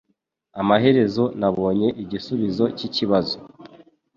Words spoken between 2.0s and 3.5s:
igisubizo cyikibazo.